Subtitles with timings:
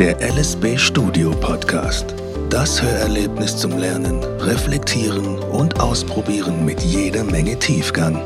[0.00, 2.14] Der LSB Studio Podcast.
[2.48, 8.18] Das Hörerlebnis zum Lernen, Reflektieren und Ausprobieren mit jeder Menge Tiefgang.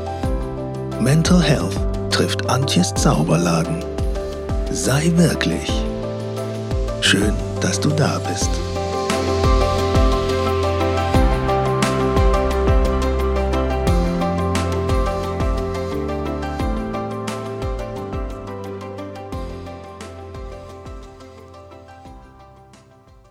[1.01, 1.75] Mental Health
[2.11, 3.83] trifft Antjes Zauberladen.
[4.71, 5.69] Sei wirklich.
[7.01, 8.51] Schön, dass du da bist.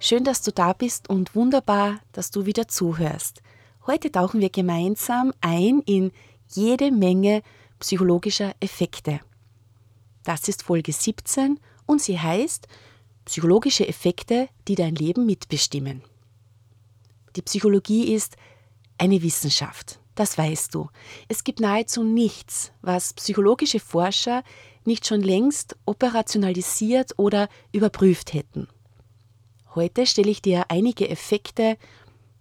[0.07, 3.41] Schön, dass du da bist und wunderbar, dass du wieder zuhörst.
[3.87, 6.13] Heute tauchen wir gemeinsam ein in
[6.47, 7.41] jede Menge
[7.79, 9.21] psychologischer Effekte.
[10.23, 12.69] Das ist Folge 17 und sie heißt
[13.25, 16.03] Psychologische Effekte, die dein Leben mitbestimmen.
[17.35, 18.37] Die Psychologie ist
[18.99, 20.91] eine Wissenschaft, das weißt du.
[21.29, 24.45] Es gibt nahezu nichts, was psychologische Forscher
[24.85, 28.69] nicht schon längst operationalisiert oder überprüft hätten.
[29.75, 31.77] Heute stelle ich dir einige Effekte,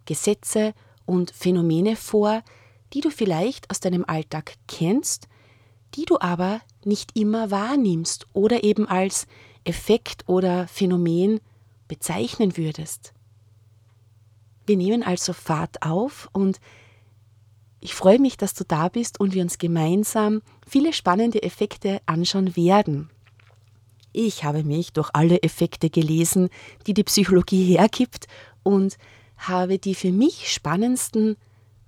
[0.04, 0.72] Gesetze
[1.04, 2.42] und Phänomene vor,
[2.92, 5.26] die du vielleicht aus deinem Alltag kennst,
[5.94, 9.26] die du aber nicht immer wahrnimmst oder eben als
[9.64, 11.40] Effekt oder Phänomen
[11.88, 13.14] bezeichnen würdest.
[14.66, 16.60] Wir nehmen also Fahrt auf und
[17.80, 22.56] ich freue mich, dass du da bist und wir uns gemeinsam viele spannende Effekte anschauen
[22.56, 23.10] werden.
[24.16, 26.48] Ich habe mich durch alle Effekte gelesen,
[26.86, 28.28] die die Psychologie hergibt
[28.62, 28.96] und
[29.36, 31.36] habe die für mich spannendsten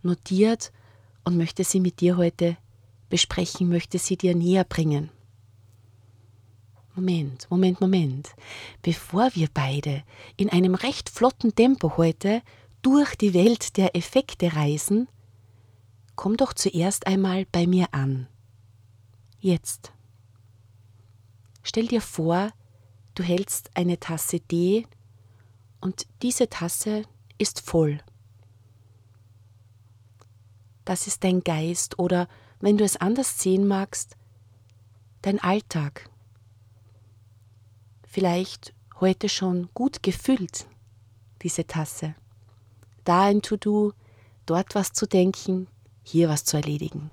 [0.02, 0.72] notiert
[1.22, 2.56] und möchte sie mit dir heute
[3.08, 5.10] besprechen, möchte sie dir näher bringen.
[6.96, 8.30] Moment, Moment, Moment.
[8.82, 10.02] Bevor wir beide
[10.36, 12.42] in einem recht flotten Tempo heute
[12.82, 15.06] durch die Welt der Effekte reisen,
[16.16, 18.26] komm doch zuerst einmal bei mir an.
[19.38, 19.92] Jetzt.
[21.68, 22.52] Stell dir vor,
[23.16, 24.86] du hältst eine Tasse Tee
[25.80, 27.02] und diese Tasse
[27.38, 27.98] ist voll.
[30.84, 32.28] Das ist dein Geist oder,
[32.60, 34.16] wenn du es anders sehen magst,
[35.22, 36.08] dein Alltag.
[38.06, 40.68] Vielleicht heute schon gut gefüllt,
[41.42, 42.14] diese Tasse.
[43.02, 43.92] Da ein To-Do,
[44.46, 45.66] dort was zu denken,
[46.04, 47.10] hier was zu erledigen.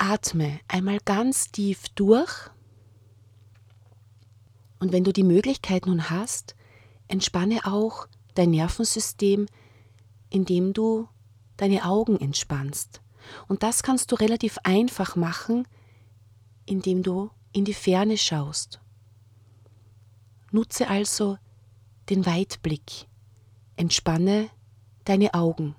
[0.00, 2.50] Atme einmal ganz tief durch.
[4.78, 6.56] Und wenn du die Möglichkeit nun hast,
[7.06, 9.46] entspanne auch dein Nervensystem,
[10.30, 11.08] indem du
[11.58, 13.02] deine Augen entspannst.
[13.46, 15.68] Und das kannst du relativ einfach machen,
[16.64, 18.80] indem du in die Ferne schaust.
[20.50, 21.36] Nutze also
[22.08, 23.06] den Weitblick.
[23.76, 24.50] Entspanne
[25.04, 25.76] deine Augen.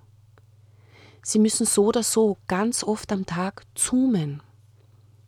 [1.24, 4.42] Sie müssen so oder so ganz oft am Tag zoomen.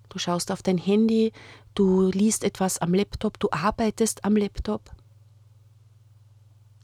[0.09, 1.31] Du schaust auf dein Handy,
[1.75, 4.91] du liest etwas am Laptop, du arbeitest am Laptop.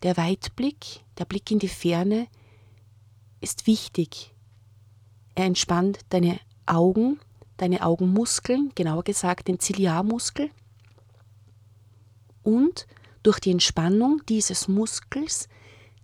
[0.03, 2.27] Der Weitblick, der Blick in die Ferne
[3.41, 4.33] ist wichtig.
[5.35, 7.19] Er entspannt deine Augen,
[7.57, 10.49] deine Augenmuskeln, genauer gesagt den Ziliarmuskel.
[12.43, 12.87] Und
[13.23, 15.49] durch die Entspannung dieses Muskels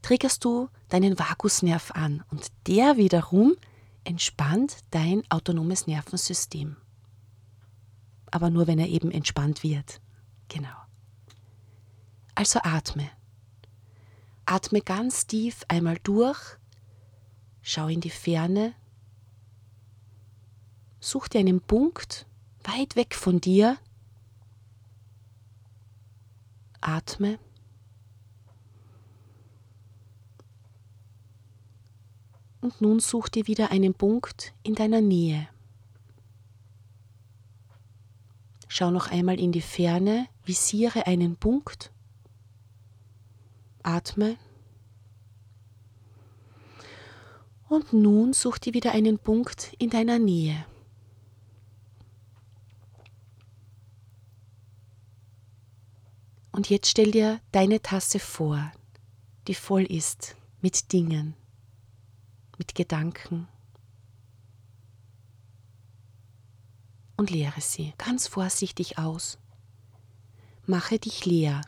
[0.02, 3.56] triggerst du deinen Vagusnerv an und der wiederum
[4.04, 6.78] entspannt dein autonomes Nervensystem.
[8.32, 10.02] Aber nur, wenn er eben entspannt wird.
[10.48, 10.76] Genau.
[12.36, 13.10] Also atme.
[14.46, 16.40] Atme ganz tief einmal durch,
[17.62, 18.74] schau in die Ferne,
[21.00, 22.28] such dir einen Punkt
[22.64, 23.78] weit weg von dir,
[26.82, 27.40] atme
[32.66, 35.48] und nun such dir wieder einen Punkt in deiner Nähe.
[38.68, 41.92] Schau noch einmal in die Ferne, visiere einen Punkt,
[43.84, 44.38] atme
[47.70, 50.66] und nun such dir wieder einen Punkt in deiner Nähe.
[56.52, 58.72] Und jetzt stell dir deine Tasse vor,
[59.48, 61.36] die voll ist mit Dingen
[62.58, 63.48] mit Gedanken
[67.18, 69.38] und leere sie ganz vorsichtig aus.
[70.66, 71.62] Mache dich leer.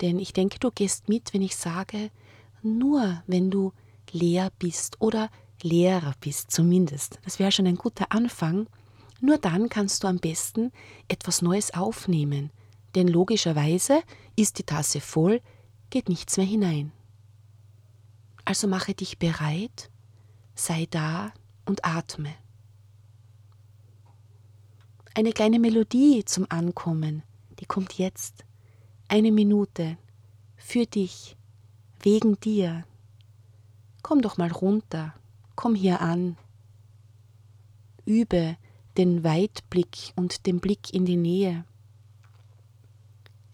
[0.00, 2.10] Denn ich denke, du gehst mit, wenn ich sage,
[2.62, 3.72] nur wenn du
[4.10, 5.30] leer bist oder
[5.62, 7.18] leerer bist zumindest.
[7.24, 8.68] Das wäre schon ein guter Anfang.
[9.20, 10.72] Nur dann kannst du am besten
[11.08, 12.50] etwas Neues aufnehmen.
[12.94, 14.02] Denn logischerweise
[14.36, 15.40] ist die Tasse voll,
[15.90, 16.92] geht nichts mehr hinein.
[18.44, 19.90] Also mache dich bereit,
[20.54, 21.32] sei da
[21.64, 22.34] und atme.
[25.14, 27.22] eine kleine Melodie zum Ankommen.
[27.60, 28.44] Die kommt jetzt.
[29.08, 29.96] Eine Minute.
[30.56, 31.36] Für dich.
[32.00, 32.84] Wegen dir.
[34.02, 35.14] Komm doch mal runter.
[35.54, 36.36] Komm hier an.
[38.04, 38.56] Übe
[38.96, 41.64] den Weitblick und den Blick in die Nähe.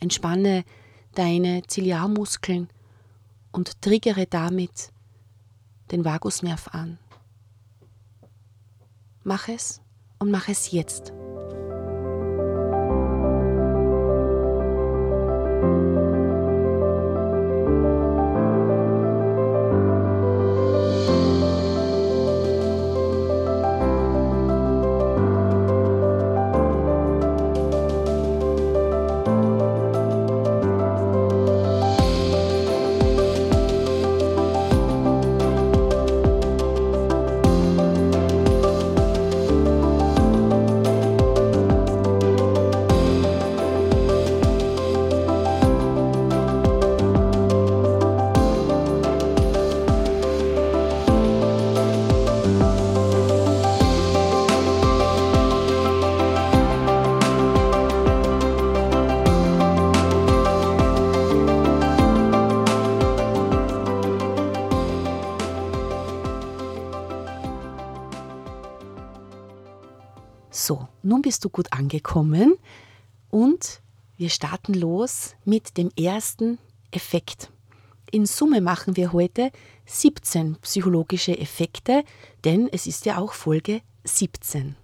[0.01, 0.65] Entspanne
[1.15, 2.69] deine Ziliarmuskeln
[3.53, 4.93] und triggere damit
[5.91, 6.99] den Vagusnerv an.
[9.23, 9.83] Mach es
[10.19, 11.13] und mach es jetzt.
[71.31, 72.57] Bist du gut angekommen
[73.31, 73.83] und
[74.17, 76.59] wir starten los mit dem ersten
[76.91, 77.53] Effekt.
[78.11, 79.53] In Summe machen wir heute
[79.87, 82.03] 17 psychologische Effekte,
[82.43, 84.75] denn es ist ja auch Folge 17.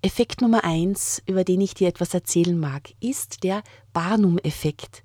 [0.00, 3.64] Effekt Nummer 1, über den ich dir etwas erzählen mag, ist der
[3.94, 5.02] Barnum-Effekt.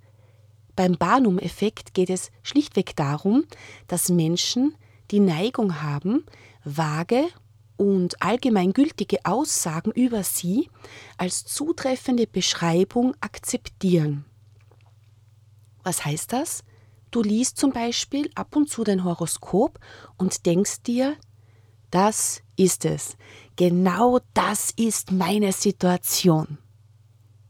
[0.76, 3.44] Beim Barnum-Effekt geht es schlichtweg darum,
[3.88, 4.76] dass Menschen
[5.10, 6.26] die Neigung haben,
[6.64, 7.26] vage
[7.80, 10.70] und allgemeingültige Aussagen über sie
[11.18, 14.26] als zutreffende Beschreibung akzeptieren.
[15.82, 16.66] Was heißt das?
[17.10, 19.80] Du liest zum Beispiel ab und zu dein Horoskop
[20.18, 21.16] und denkst dir,
[21.90, 23.16] das ist es.
[23.56, 26.58] Genau das ist meine Situation.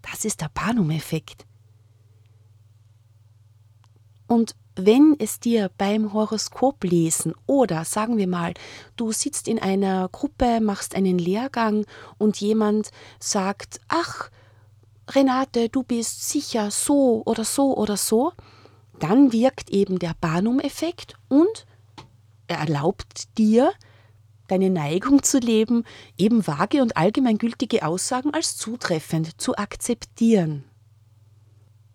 [0.03, 1.47] Das ist der Barnum-Effekt.
[4.27, 4.55] Und
[4.85, 8.53] wenn es dir beim Horoskop lesen oder sagen wir mal,
[8.95, 11.85] du sitzt in einer Gruppe, machst einen Lehrgang
[12.17, 14.29] und jemand sagt, ach,
[15.09, 18.33] Renate, du bist sicher so oder so oder so,
[18.99, 21.65] dann wirkt eben der Barnum-Effekt und
[22.47, 23.71] er erlaubt dir,
[24.47, 25.83] deine Neigung zu leben,
[26.17, 30.63] eben vage und allgemeingültige Aussagen als zutreffend zu akzeptieren.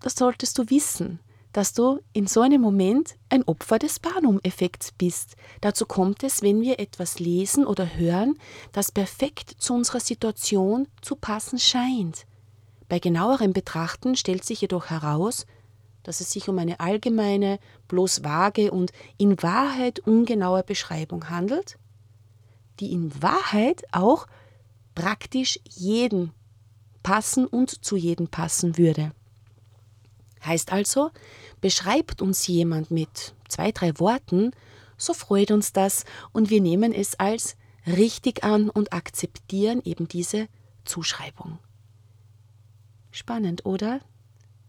[0.00, 1.18] Das solltest du wissen
[1.54, 5.36] dass du in so einem Moment ein Opfer des Barnum-Effekts bist.
[5.60, 8.36] Dazu kommt es, wenn wir etwas lesen oder hören,
[8.72, 12.26] das perfekt zu unserer Situation zu passen scheint.
[12.88, 15.46] Bei genauerem Betrachten stellt sich jedoch heraus,
[16.02, 21.78] dass es sich um eine allgemeine, bloß vage und in Wahrheit ungenaue Beschreibung handelt,
[22.80, 24.26] die in Wahrheit auch
[24.96, 26.32] praktisch jeden
[27.04, 29.12] passen und zu jedem passen würde.
[30.46, 31.10] Heißt also,
[31.60, 34.52] beschreibt uns jemand mit zwei, drei Worten,
[34.96, 40.48] so freut uns das und wir nehmen es als richtig an und akzeptieren eben diese
[40.84, 41.58] Zuschreibung.
[43.10, 44.00] Spannend, oder?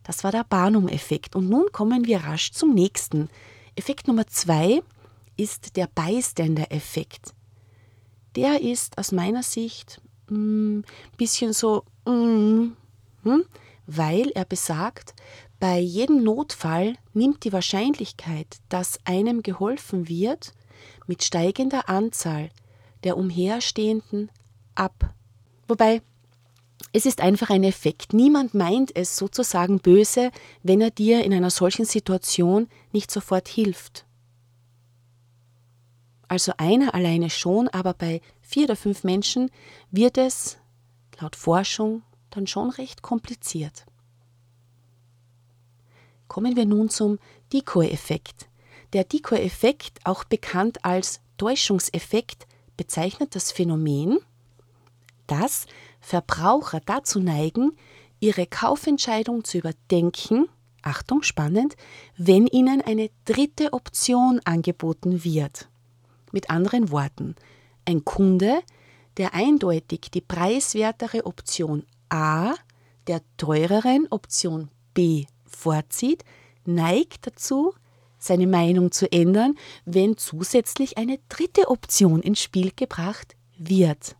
[0.03, 1.35] Das war der Barnum-Effekt.
[1.35, 3.29] Und nun kommen wir rasch zum nächsten.
[3.75, 4.81] Effekt Nummer zwei
[5.35, 7.33] ist der Bystander-Effekt.
[8.35, 10.83] Der ist aus meiner Sicht ein mm,
[11.17, 12.73] bisschen so, mm,
[13.23, 13.45] hm,
[13.87, 15.15] weil er besagt,
[15.67, 20.53] bei jedem Notfall nimmt die Wahrscheinlichkeit, dass einem geholfen wird,
[21.07, 22.51] mit steigender Anzahl
[23.03, 24.29] der Umherstehenden
[24.75, 25.15] ab.
[25.67, 26.03] Wobei
[26.93, 28.13] es ist einfach ein Effekt.
[28.13, 30.29] Niemand meint es sozusagen böse,
[30.61, 34.05] wenn er dir in einer solchen Situation nicht sofort hilft.
[36.27, 39.49] Also einer alleine schon, aber bei vier oder fünf Menschen
[39.89, 40.59] wird es
[41.19, 43.87] laut Forschung dann schon recht kompliziert.
[46.27, 47.19] Kommen wir nun zum
[47.53, 48.47] Decoy-Effekt.
[48.93, 54.19] Der Decoy-Effekt, auch bekannt als Täuschungseffekt, bezeichnet das Phänomen,
[55.27, 55.65] dass
[56.01, 57.73] Verbraucher dazu neigen,
[58.19, 60.47] ihre Kaufentscheidung zu überdenken,
[60.81, 61.75] Achtung spannend,
[62.15, 65.67] wenn ihnen eine dritte Option angeboten wird.
[66.31, 67.35] Mit anderen Worten,
[67.85, 68.61] ein Kunde,
[69.17, 72.53] der eindeutig die preiswertere Option A
[73.07, 76.23] der teureren Option B vorzieht,
[76.65, 77.73] neigt dazu,
[78.17, 84.15] seine Meinung zu ändern, wenn zusätzlich eine dritte Option ins Spiel gebracht wird.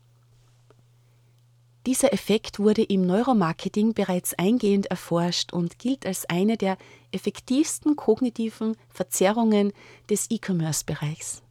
[1.86, 6.78] Dieser Effekt wurde im Neuromarketing bereits eingehend erforscht und gilt als eine der
[7.12, 9.72] effektivsten kognitiven Verzerrungen
[10.10, 11.44] des E-Commerce-Bereichs.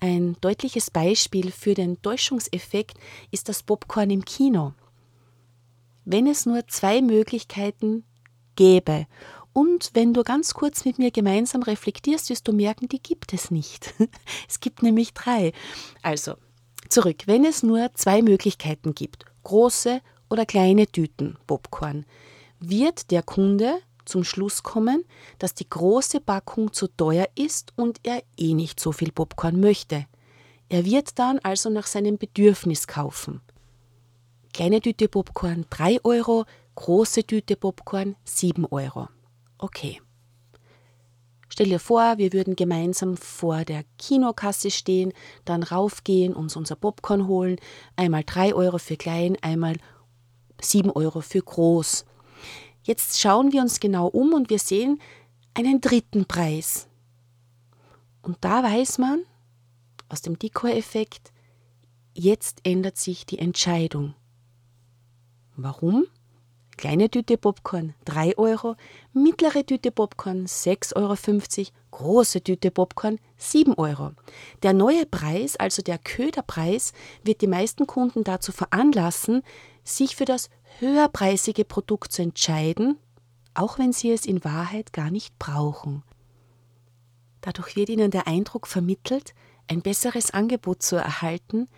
[0.00, 2.98] Ein deutliches Beispiel für den Täuschungseffekt
[3.30, 4.72] ist das Popcorn im Kino.
[6.04, 8.04] Wenn es nur zwei Möglichkeiten
[8.58, 9.06] gäbe
[9.58, 13.50] und wenn du ganz kurz mit mir gemeinsam reflektierst, wirst du merken, die gibt es
[13.50, 13.92] nicht.
[14.48, 15.52] Es gibt nämlich drei.
[16.00, 16.34] Also,
[16.88, 17.24] zurück.
[17.26, 20.00] Wenn es nur zwei Möglichkeiten gibt, große
[20.30, 22.06] oder kleine Tüten Popcorn,
[22.60, 25.04] wird der Kunde zum Schluss kommen,
[25.40, 30.06] dass die große Packung zu teuer ist und er eh nicht so viel Popcorn möchte.
[30.68, 33.40] Er wird dann also nach seinem Bedürfnis kaufen.
[34.54, 36.44] Kleine Tüte Popcorn 3 Euro,
[36.78, 39.08] große Tüte Popcorn 7 Euro.
[39.58, 40.00] Okay.
[41.48, 45.12] Stell dir vor, wir würden gemeinsam vor der Kinokasse stehen,
[45.44, 47.56] dann raufgehen, uns unser Popcorn holen,
[47.96, 49.74] einmal 3 Euro für klein, einmal
[50.60, 52.04] 7 Euro für groß.
[52.84, 55.00] Jetzt schauen wir uns genau um und wir sehen
[55.54, 56.86] einen dritten Preis.
[58.22, 59.24] Und da weiß man
[60.08, 61.32] aus dem Decoy-Effekt,
[62.14, 64.14] jetzt ändert sich die Entscheidung.
[65.56, 66.06] Warum?
[66.78, 68.76] Kleine Tüte Popcorn 3 Euro,
[69.12, 74.12] mittlere Tüte Popcorn 6,50 Euro, große Tüte Popcorn 7 Euro.
[74.62, 76.92] Der neue Preis, also der Köderpreis,
[77.24, 79.42] wird die meisten Kunden dazu veranlassen,
[79.82, 82.96] sich für das höherpreisige Produkt zu entscheiden,
[83.54, 86.04] auch wenn sie es in Wahrheit gar nicht brauchen.
[87.40, 89.34] Dadurch wird ihnen der Eindruck vermittelt,
[89.66, 91.68] ein besseres Angebot zu erhalten,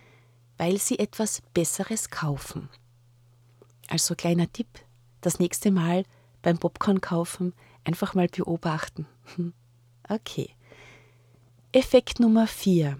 [0.58, 2.68] weil sie etwas Besseres kaufen.
[3.88, 4.68] Also kleiner Tipp,
[5.20, 6.04] das nächste Mal
[6.42, 7.52] beim Popcorn kaufen
[7.84, 9.06] einfach mal beobachten.
[10.12, 10.50] Okay.
[11.70, 12.98] Effekt Nummer 4.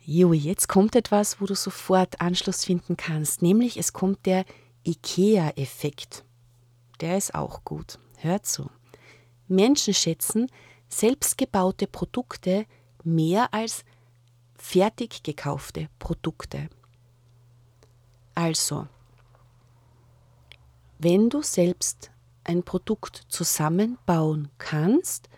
[0.00, 4.46] Jo, jetzt kommt etwas, wo du sofort Anschluss finden kannst, nämlich es kommt der
[4.86, 6.24] IKEA-Effekt.
[7.02, 7.98] Der ist auch gut.
[8.16, 8.70] Hör zu.
[9.48, 10.46] Menschen schätzen
[10.88, 12.64] selbstgebaute Produkte
[13.04, 13.84] mehr als
[14.56, 16.70] fertig gekaufte Produkte.
[18.34, 18.88] Also,
[21.02, 22.12] wenn du selbst
[22.44, 25.28] ein Produkt zusammenbauen kannst,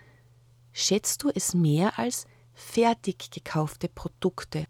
[0.73, 4.67] schätzt du es mehr als fertig gekaufte Produkte.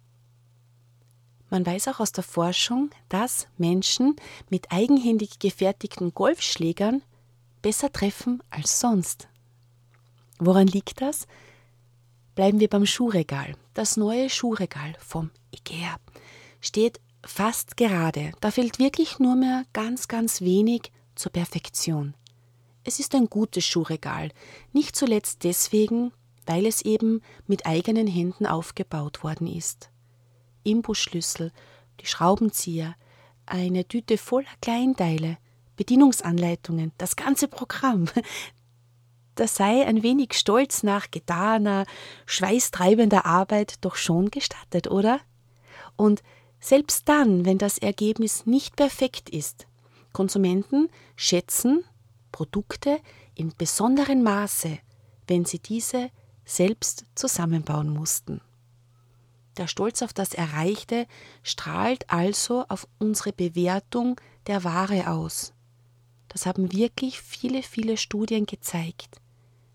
[1.50, 4.14] Man weiß auch aus der Forschung, dass Menschen
[4.50, 7.02] mit eigenhändig gefertigten Golfschlägern
[7.60, 9.28] besser treffen als sonst.
[10.38, 11.26] Woran liegt das?
[12.36, 13.56] Bleiben wir beim Schuhregal.
[13.74, 15.96] Das neue Schuhregal vom IKEA
[16.60, 18.32] steht fast gerade.
[18.40, 22.14] Da fehlt wirklich nur mehr ganz, ganz wenig zur Perfektion.
[22.84, 24.30] Es ist ein gutes Schuhregal,
[24.72, 26.12] nicht zuletzt deswegen,
[26.46, 29.90] weil es eben mit eigenen Händen aufgebaut worden ist.
[30.64, 31.52] Imbusschlüssel,
[32.00, 32.94] die Schraubenzieher,
[33.46, 35.38] eine Tüte voller Kleinteile,
[35.76, 38.06] Bedienungsanleitungen, das ganze Programm.
[39.34, 41.86] Da sei ein wenig Stolz nach getaner,
[42.24, 45.20] schweißtreibender Arbeit doch schon gestattet, oder?
[45.96, 46.22] Und
[46.64, 49.66] selbst dann, wenn das Ergebnis nicht perfekt ist,
[50.14, 51.84] Konsumenten schätzen
[52.32, 53.00] Produkte
[53.34, 54.78] in besonderem Maße,
[55.26, 56.08] wenn sie diese
[56.46, 58.40] selbst zusammenbauen mussten.
[59.58, 61.06] Der Stolz auf das Erreichte
[61.42, 65.52] strahlt also auf unsere Bewertung der Ware aus.
[66.28, 69.20] Das haben wirklich viele, viele Studien gezeigt.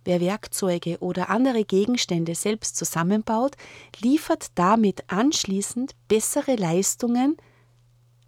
[0.09, 3.55] Wer Werkzeuge oder andere Gegenstände selbst zusammenbaut,
[3.99, 7.37] liefert damit anschließend bessere Leistungen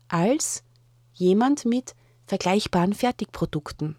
[0.07, 0.63] als
[1.11, 1.95] jemand mit
[2.27, 3.95] vergleichbaren Fertigprodukten.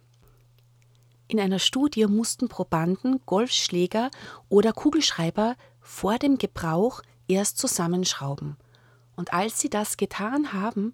[1.27, 4.13] In einer Studie mussten Probanden Golfschläger
[4.49, 8.59] oder Kugelschreiber vor dem Gebrauch erst zusammenschrauben.
[9.17, 10.93] Und als sie das getan haben,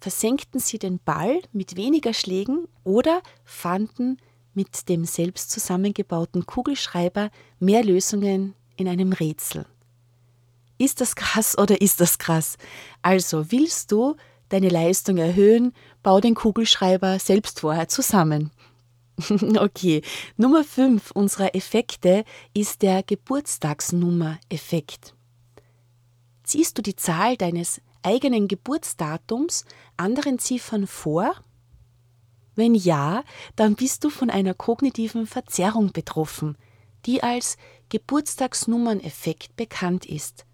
[0.00, 4.18] versenkten sie den Ball mit weniger Schlägen oder fanden
[4.54, 9.66] mit dem selbst zusammengebauten Kugelschreiber mehr Lösungen in einem Rätsel.
[10.78, 12.58] Ist das krass oder ist das krass?
[13.02, 14.16] Also willst du
[14.48, 18.50] deine Leistung erhöhen, bau den Kugelschreiber selbst vorher zusammen.
[19.58, 20.02] Okay,
[20.36, 25.14] Nummer 5 unserer Effekte ist der Geburtstagsnummer-Effekt.
[26.42, 31.32] Ziehst du die Zahl deines eigenen Geburtsdatums anderen Ziffern vor?
[32.56, 33.24] Wenn ja,
[33.56, 36.56] dann bist du von einer kognitiven Verzerrung betroffen,
[37.06, 37.56] die als
[37.88, 40.46] Geburtstagsnummern-Effekt bekannt ist.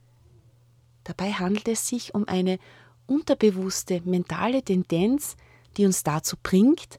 [1.05, 2.59] Dabei handelt es sich um eine
[3.07, 5.37] unterbewusste mentale Tendenz,
[5.77, 6.99] die uns dazu bringt,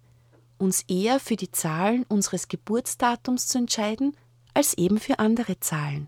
[0.57, 4.15] uns eher für die Zahlen unseres Geburtsdatums zu entscheiden,
[4.53, 6.07] als eben für andere Zahlen.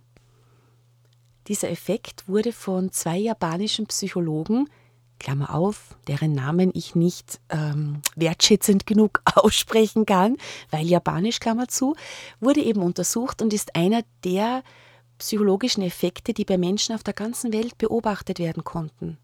[1.48, 4.70] Dieser Effekt wurde von zwei japanischen Psychologen
[5.20, 10.38] Klammer auf, deren Namen ich nicht ähm, wertschätzend genug aussprechen kann,
[10.70, 11.96] weil Japanisch, Klammer zu,
[12.40, 14.64] wurde eben untersucht und ist einer der
[15.18, 19.18] psychologischen Effekte, die bei Menschen auf der ganzen Welt beobachtet werden konnten.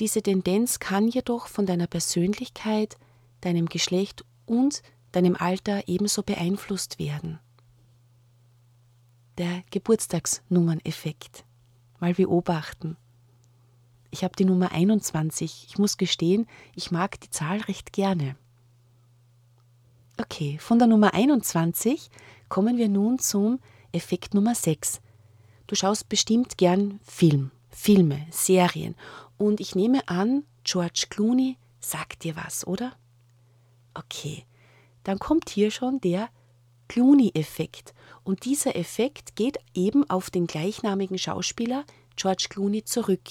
[0.00, 2.96] Diese Tendenz kann jedoch von deiner Persönlichkeit,
[3.40, 4.82] deinem Geschlecht und
[5.12, 7.40] deinem Alter ebenso beeinflusst werden.
[9.38, 11.44] Der Geburtstagsnummerneffekt.
[12.00, 12.96] Mal beobachten.
[14.10, 15.66] Ich habe die Nummer 21.
[15.68, 18.36] Ich muss gestehen, ich mag die Zahl recht gerne.
[20.20, 22.10] Okay, von der Nummer 21
[22.48, 23.60] kommen wir nun zum
[23.92, 25.00] Effekt Nummer 6.
[25.66, 28.94] Du schaust bestimmt gern Film, Filme, Serien
[29.36, 32.96] und ich nehme an, George Clooney sagt dir was, oder?
[33.94, 34.44] Okay,
[35.04, 36.28] dann kommt hier schon der
[36.88, 37.94] Clooney-Effekt.
[38.24, 41.84] Und dieser Effekt geht eben auf den gleichnamigen Schauspieler
[42.16, 43.28] George Clooney zurück.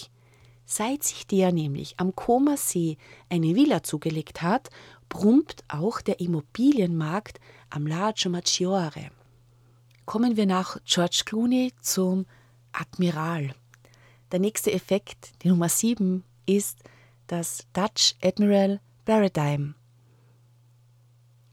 [0.69, 2.97] Seit sich der nämlich am Koma See
[3.29, 4.69] eine Villa zugelegt hat,
[5.07, 9.11] brummt auch der Immobilienmarkt am Lago Maggiore.
[10.05, 12.25] Kommen wir nach George Clooney zum
[12.73, 13.55] Admiral.
[14.33, 16.79] Der nächste Effekt, die Nummer 7, ist
[17.27, 19.73] das Dutch Admiral Paradigm.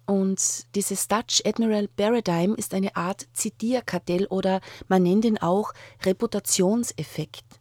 [0.07, 5.73] Und dieses Dutch Admiral Paradigm ist eine Art Zitierkartell oder man nennt ihn auch
[6.05, 7.61] Reputationseffekt.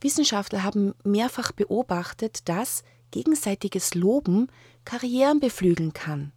[0.00, 4.48] Wissenschaftler haben mehrfach beobachtet, dass gegenseitiges Loben
[4.84, 6.32] Karrieren beflügeln kann.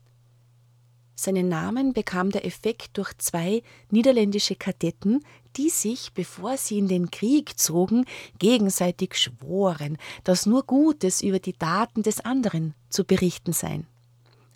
[1.16, 5.24] Seinen Namen bekam der Effekt durch zwei niederländische Kadetten,
[5.56, 8.06] die sich, bevor sie in den Krieg zogen,
[8.40, 13.86] gegenseitig schworen, dass nur Gutes über die Daten des anderen zu berichten sei.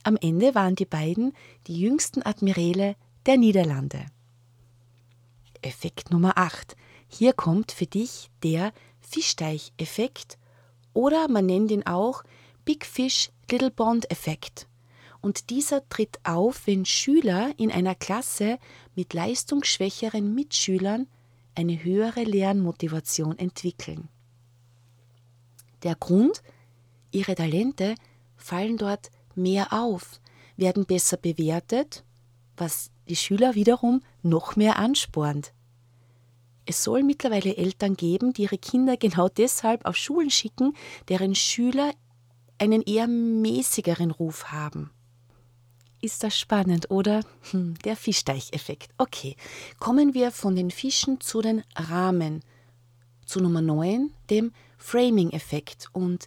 [0.04, 1.34] Am Ende waren die beiden
[1.68, 2.96] die jüngsten Admiräle
[3.28, 4.06] der Niederlande.
[5.62, 6.76] Effekt Nummer 8.
[7.08, 8.74] Hier kommt für dich der
[9.10, 10.38] Fischteich-Effekt
[10.93, 12.24] oder man nennt ihn auch
[12.65, 14.67] Big Fish Little Bond Effekt.
[15.22, 18.60] Und dieser tritt auf, wenn Schüler in einer Klasse
[18.96, 21.08] mit leistungsschwächeren Mitschülern
[21.56, 24.10] eine höhere Lernmotivation entwickeln.
[25.84, 26.43] Der Grund,
[27.12, 27.96] ihre Talente
[28.36, 30.20] fallen dort mehr auf,
[30.56, 32.04] werden besser bewertet,
[32.58, 35.54] was die Schüler wiederum noch mehr anspornt.
[36.67, 40.73] Es soll mittlerweile Eltern geben, die ihre Kinder genau deshalb auf Schulen schicken,
[41.08, 41.93] deren Schüler
[42.58, 44.91] einen eher mäßigeren Ruf haben.
[46.01, 47.21] Ist das spannend, oder?
[47.51, 48.91] Hm, der Fischteicheffekt.
[48.97, 49.38] Okay,
[49.80, 52.43] kommen wir von den Fischen zu den Rahmen.
[53.25, 55.88] Zu Nummer 9, dem Framing-Effekt.
[55.93, 56.25] Und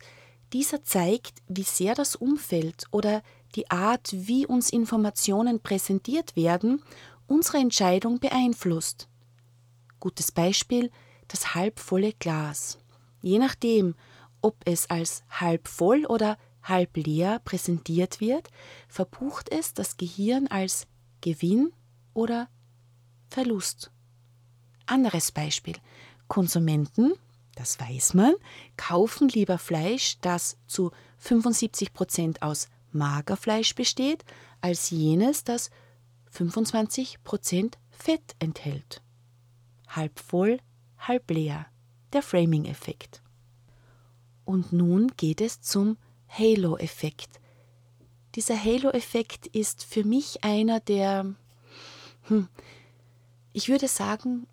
[0.54, 3.22] dieser zeigt, wie sehr das Umfeld oder
[3.56, 6.82] die Art, wie uns Informationen präsentiert werden,
[7.26, 9.09] unsere Entscheidung beeinflusst.
[10.00, 10.90] Gutes Beispiel,
[11.28, 12.78] das halbvolle Glas.
[13.20, 13.94] Je nachdem,
[14.40, 18.48] ob es als halb voll oder halb leer präsentiert wird,
[18.88, 20.86] verbucht es das Gehirn als
[21.20, 21.72] Gewinn
[22.14, 22.48] oder
[23.28, 23.90] Verlust.
[24.86, 25.76] Anderes Beispiel.
[26.28, 27.12] Konsumenten,
[27.54, 28.34] das weiß man,
[28.76, 34.24] kaufen lieber Fleisch, das zu 75 Prozent aus Magerfleisch besteht,
[34.62, 35.70] als jenes, das
[36.30, 39.02] 25 Prozent Fett enthält
[39.90, 40.58] halb voll,
[40.98, 41.66] halb leer,
[42.12, 43.22] der Framing-Effekt.
[44.44, 45.96] Und nun geht es zum
[46.28, 47.40] Halo-Effekt.
[48.34, 51.34] Dieser Halo-Effekt ist für mich einer der,
[52.22, 52.48] hm,
[53.52, 54.46] ich würde sagen,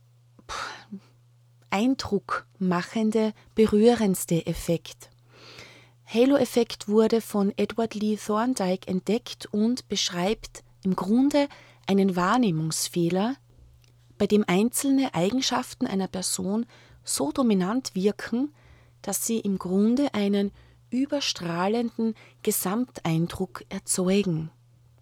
[1.69, 5.10] eindruckmachende, berührendste Effekt.
[6.06, 11.50] Halo-Effekt wurde von Edward Lee Thorndike entdeckt und beschreibt im Grunde
[11.86, 13.36] einen Wahrnehmungsfehler,
[14.18, 16.66] bei dem einzelne Eigenschaften einer Person
[17.04, 18.54] so dominant wirken,
[19.02, 20.52] dass sie im Grunde einen
[20.90, 24.52] überstrahlenden Gesamteindruck erzeugen.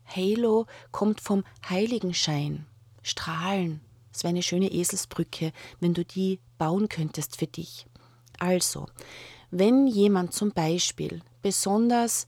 [0.06, 2.66] Halo kommt vom Heiligenschein,
[3.02, 3.82] Strahlen.
[4.12, 7.86] Das wäre eine schöne Eselsbrücke, wenn du die bauen könntest für dich.
[8.40, 8.88] Also,
[9.52, 12.28] wenn jemand zum Beispiel besonders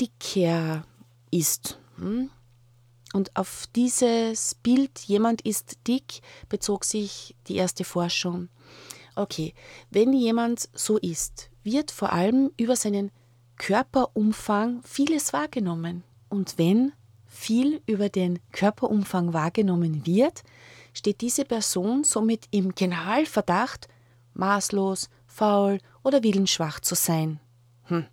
[0.00, 0.84] dicker
[1.30, 2.30] ist, hm,
[3.14, 8.48] und auf dieses Bild, jemand ist dick, bezog sich die erste Forschung.
[9.14, 9.54] Okay,
[9.88, 13.12] wenn jemand so ist, wird vor allem über seinen
[13.56, 16.02] Körperumfang vieles wahrgenommen.
[16.28, 16.92] Und wenn
[17.24, 20.42] viel über den Körperumfang wahrgenommen wird,
[20.92, 23.86] steht diese Person somit im Generalverdacht,
[24.32, 27.38] maßlos, faul oder willensschwach zu sein.
[27.84, 28.06] Hm.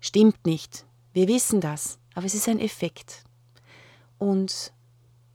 [0.00, 0.86] Stimmt nicht.
[1.12, 3.27] Wir wissen das, aber es ist ein Effekt
[4.18, 4.72] und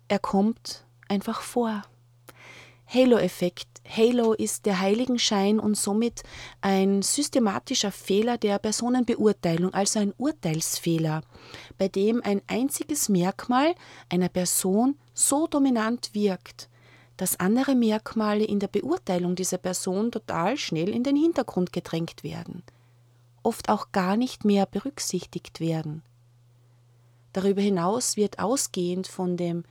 [0.07, 1.83] er kommt einfach vor.
[2.87, 3.67] Halo-Effekt.
[3.89, 6.23] Halo ist der Heiligenschein und somit
[6.61, 11.21] ein systematischer Fehler der Personenbeurteilung, also ein Urteilsfehler,
[11.77, 13.73] bei dem ein einziges Merkmal
[14.09, 16.69] einer Person so dominant wirkt,
[17.17, 22.63] dass andere Merkmale in der Beurteilung dieser Person total schnell in den Hintergrund gedrängt werden,
[23.41, 26.03] oft auch gar nicht mehr berücksichtigt werden.
[27.33, 29.63] Darüber hinaus wird ausgehend von dem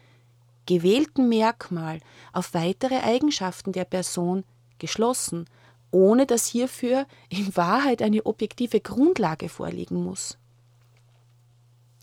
[0.67, 2.01] gewählten Merkmal
[2.33, 4.45] auf weitere Eigenschaften der Person
[4.79, 5.47] geschlossen,
[5.91, 10.39] ohne dass hierfür in Wahrheit eine objektive Grundlage vorliegen muss.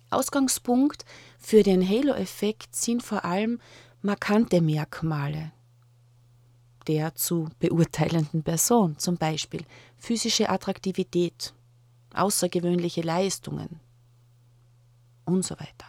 [0.09, 1.05] Ausgangspunkt
[1.37, 3.59] für den Halo-Effekt sind vor allem
[4.01, 5.51] markante Merkmale
[6.87, 9.63] der zu beurteilenden Person, zum Beispiel
[9.97, 11.53] physische Attraktivität,
[12.15, 13.79] außergewöhnliche Leistungen
[15.33, 15.85] und so weiter.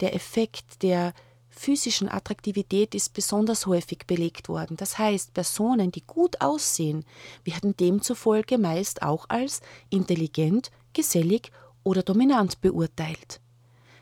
[0.00, 1.14] Der Effekt der
[1.48, 4.76] physischen Attraktivität ist besonders häufig belegt worden.
[4.76, 7.04] Das heißt, Personen, die gut aussehen,
[7.44, 9.60] werden demzufolge meist auch als
[9.90, 11.52] intelligent, gesellig
[11.84, 13.40] oder dominant beurteilt.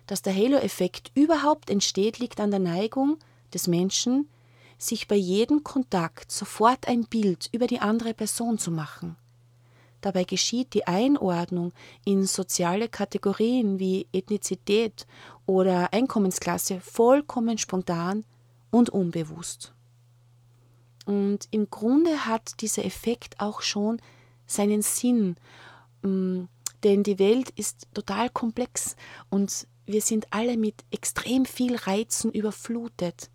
[0.06, 3.18] Dass der Halo-Effekt überhaupt entsteht, liegt an der Neigung
[3.52, 4.28] des Menschen,
[4.78, 9.16] sich bei jedem Kontakt sofort ein Bild über die andere Person zu machen.
[10.00, 11.72] Dabei geschieht die Einordnung
[12.04, 15.06] in soziale Kategorien wie Ethnizität
[15.46, 18.24] oder Einkommensklasse vollkommen spontan
[18.70, 19.74] und unbewusst.
[21.06, 24.00] Und im Grunde hat dieser Effekt auch schon
[24.46, 25.36] seinen Sinn,
[26.02, 26.44] mm,
[26.82, 28.96] denn die Welt ist total komplex
[29.28, 33.30] und wir sind alle mit extrem viel Reizen überflutet.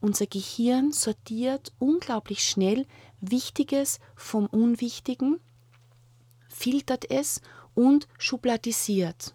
[0.00, 2.86] Unser Gehirn sortiert unglaublich schnell
[3.20, 5.40] Wichtiges vom Unwichtigen
[6.58, 7.40] filtert es
[7.74, 9.34] und schubladisiert.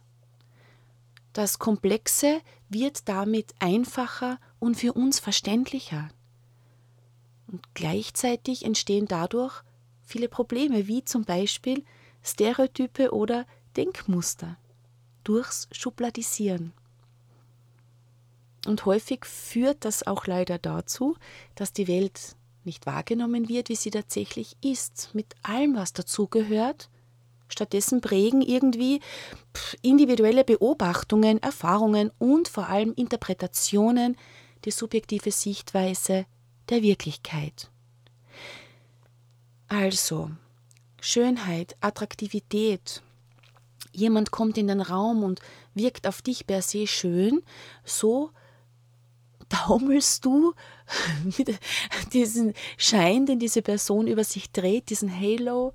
[1.31, 6.09] Das Komplexe wird damit einfacher und für uns verständlicher.
[7.47, 9.63] Und gleichzeitig entstehen dadurch
[10.03, 11.83] viele Probleme, wie zum Beispiel
[12.23, 13.45] Stereotype oder
[13.77, 14.57] Denkmuster
[15.23, 16.73] durchs Schubladisieren.
[18.65, 21.15] Und häufig führt das auch leider dazu,
[21.55, 26.89] dass die Welt nicht wahrgenommen wird, wie sie tatsächlich ist, mit allem, was dazugehört
[27.53, 28.99] Stattdessen prägen irgendwie
[29.81, 34.17] individuelle Beobachtungen, Erfahrungen und vor allem Interpretationen
[34.65, 36.25] die subjektive Sichtweise
[36.69, 37.69] der Wirklichkeit.
[39.67, 40.31] Also,
[40.99, 43.03] Schönheit, Attraktivität,
[43.91, 45.39] jemand kommt in den Raum und
[45.75, 47.43] wirkt auf dich per se schön,
[47.83, 48.31] so
[49.49, 50.53] taumelst du
[51.37, 51.59] mit
[52.13, 55.73] diesem Schein, den diese Person über sich dreht, diesen Halo,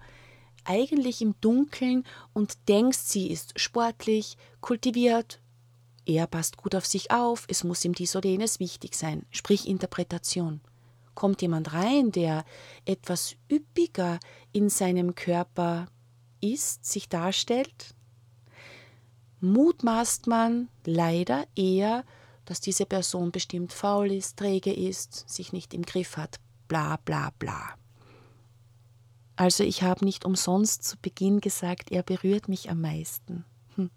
[0.69, 5.41] eigentlich im Dunkeln und denkst, sie ist sportlich, kultiviert,
[6.05, 9.69] er passt gut auf sich auf, es muss ihm dies oder jenes wichtig sein, sprich
[9.69, 10.61] Interpretation.
[11.15, 12.45] Kommt jemand rein, der
[12.87, 14.19] etwas üppiger
[14.53, 15.89] in seinem Körper
[16.41, 17.95] ist, sich darstellt,
[19.41, 22.05] mutmaßt man leider eher,
[22.45, 27.33] dass diese Person bestimmt faul ist, träge ist, sich nicht im Griff hat, bla bla
[27.39, 27.78] bla.
[29.39, 33.45] Also ich habe nicht umsonst zu Beginn gesagt, er berührt mich am meisten.
[33.77, 33.89] Hm.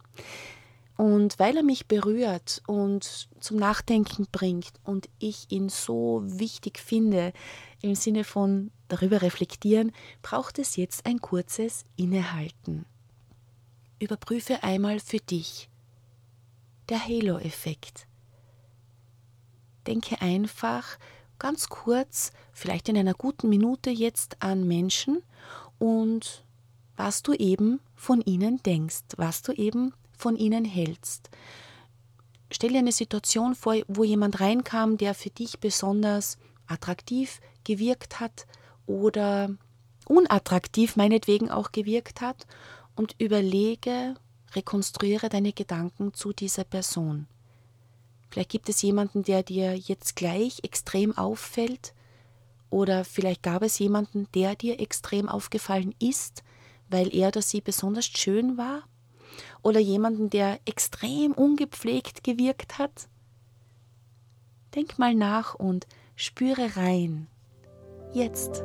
[0.97, 7.33] Und weil er mich berührt und zum Nachdenken bringt und ich ihn so wichtig finde,
[7.81, 12.85] im Sinne von darüber reflektieren, braucht es jetzt ein kurzes Innehalten.
[13.97, 15.71] Überprüfe einmal für dich.
[16.89, 18.05] Der Halo-Effekt.
[19.87, 20.99] Denke einfach,
[21.41, 25.23] ganz kurz, vielleicht in einer guten Minute jetzt an Menschen
[25.79, 26.45] und
[26.95, 31.31] was du eben von ihnen denkst, was du eben von ihnen hältst.
[32.51, 38.45] Stell dir eine Situation vor, wo jemand reinkam, der für dich besonders attraktiv gewirkt hat
[38.85, 39.49] oder
[40.07, 42.45] unattraktiv meinetwegen auch gewirkt hat
[42.95, 44.13] und überlege,
[44.53, 47.25] rekonstruiere deine Gedanken zu dieser Person.
[48.31, 51.93] Vielleicht gibt es jemanden, der dir jetzt gleich extrem auffällt,
[52.69, 56.41] oder vielleicht gab es jemanden, der dir extrem aufgefallen ist,
[56.89, 58.83] weil er oder sie besonders schön war,
[59.61, 63.09] oder jemanden, der extrem ungepflegt gewirkt hat.
[64.75, 67.27] Denk mal nach und spüre rein.
[68.13, 68.63] Jetzt.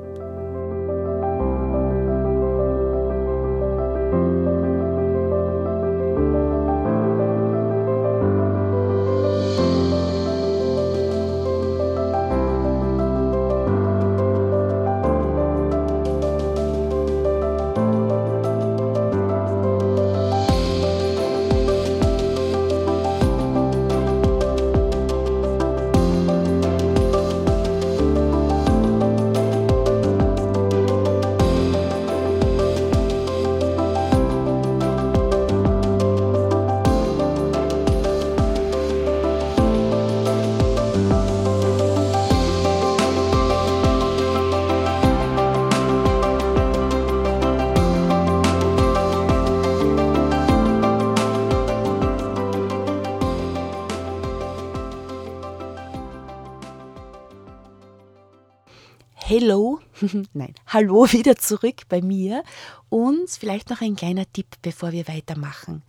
[59.39, 59.81] Hello,
[60.33, 62.43] nein, hallo wieder zurück bei mir.
[62.89, 65.83] Und vielleicht noch ein kleiner Tipp, bevor wir weitermachen.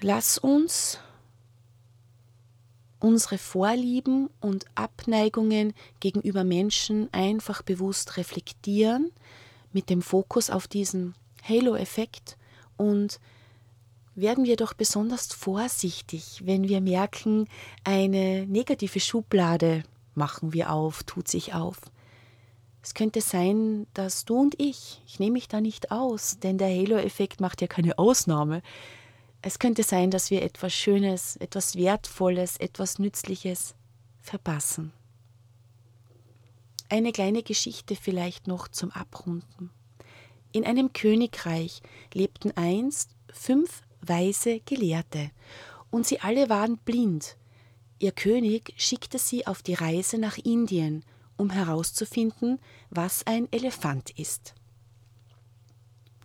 [0.00, 0.98] Lass uns
[3.00, 9.12] unsere Vorlieben und Abneigungen gegenüber Menschen einfach bewusst reflektieren
[9.74, 11.14] mit dem Fokus auf diesen
[11.46, 12.38] Halo-Effekt.
[12.78, 13.20] Und
[14.14, 17.46] werden wir doch besonders vorsichtig, wenn wir merken,
[17.84, 19.82] eine negative Schublade
[20.14, 21.78] machen wir auf, tut sich auf.
[22.82, 26.68] Es könnte sein, dass du und ich, ich nehme mich da nicht aus, denn der
[26.68, 28.60] Halo-Effekt macht ja keine Ausnahme.
[29.40, 33.74] Es könnte sein, dass wir etwas Schönes, etwas Wertvolles, etwas Nützliches
[34.20, 34.92] verpassen.
[36.88, 39.70] Eine kleine Geschichte vielleicht noch zum Abrunden.
[40.50, 45.30] In einem Königreich lebten einst fünf weise Gelehrte,
[45.90, 47.36] und sie alle waren blind.
[48.02, 51.04] Ihr König schickte sie auf die Reise nach Indien,
[51.36, 52.58] um herauszufinden,
[52.90, 54.56] was ein Elefant ist.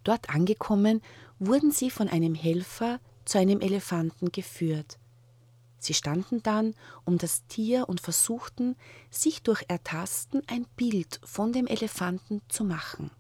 [0.04, 1.04] Dort angekommen,
[1.38, 4.98] wurden sie von einem Helfer zu einem Elefanten geführt.
[5.78, 6.74] Sie standen dann
[7.06, 8.76] um das Tier und versuchten,
[9.12, 13.12] sich durch Ertasten ein Bild von dem Elefanten zu machen.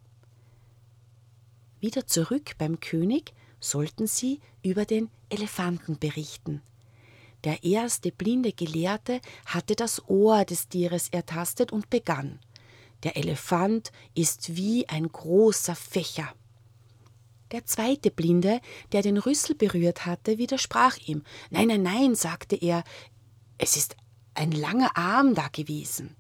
[1.79, 6.63] Wieder zurück beim König sollten sie über den Elefanten berichten.
[7.43, 12.39] Der erste blinde Gelehrte hatte das Ohr des Tieres ertastet und begann.
[13.03, 16.33] Der Elefant ist wie ein großer Fächer.
[17.51, 18.59] Der zweite Blinde,
[18.91, 21.23] der den Rüssel berührt hatte, widersprach ihm.
[21.49, 22.83] Nein, nein, nein, sagte er,
[23.57, 23.95] es ist
[24.33, 26.15] ein langer Arm da gewesen.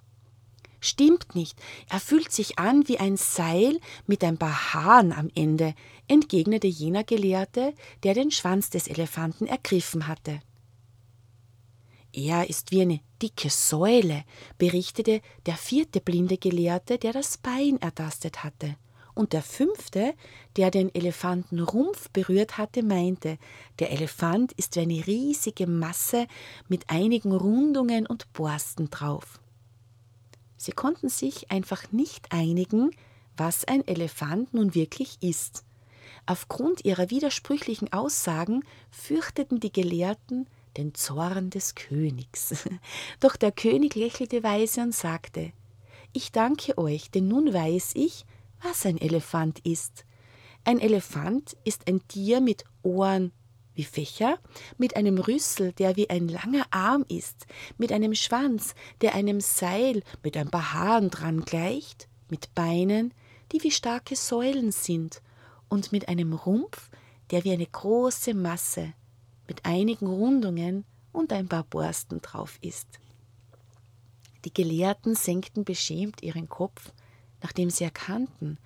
[0.79, 5.73] Stimmt nicht, er fühlt sich an wie ein Seil mit ein paar Haaren am Ende,
[6.07, 10.39] entgegnete jener Gelehrte, der den Schwanz des Elefanten ergriffen hatte.
[12.13, 14.23] Er ist wie eine dicke Säule,
[14.57, 18.75] berichtete der vierte blinde Gelehrte, der das Bein ertastet hatte.
[19.13, 20.13] Und der fünfte,
[20.57, 23.39] der den Elefantenrumpf berührt hatte, meinte,
[23.79, 26.27] der Elefant ist wie eine riesige Masse
[26.67, 29.39] mit einigen Rundungen und Borsten drauf.
[30.55, 32.91] Sie konnten sich einfach nicht einigen,
[33.35, 35.63] was ein Elefant nun wirklich ist.
[36.25, 42.67] Aufgrund ihrer widersprüchlichen Aussagen fürchteten die Gelehrten den Zorn des Königs.
[43.19, 45.51] Doch der König lächelte weise und sagte
[46.13, 48.25] Ich danke euch, denn nun weiß ich,
[48.61, 50.05] was ein Elefant ist.
[50.63, 53.31] Ein Elefant ist ein Tier mit Ohren
[53.77, 54.39] wie Fächer,
[54.77, 57.45] mit einem Rüssel, der wie ein langer Arm ist,
[57.77, 63.13] mit einem Schwanz, der einem Seil mit ein paar Haaren dran gleicht, mit Beinen,
[63.51, 65.21] die wie starke Säulen sind,
[65.69, 66.89] und mit einem Rumpf,
[67.29, 68.93] der wie eine große Masse,
[69.47, 72.87] mit einigen Rundungen und ein paar Borsten drauf ist.
[74.45, 76.91] Die Gelehrten senkten beschämt ihren Kopf,
[77.41, 78.57] nachdem sie erkannten,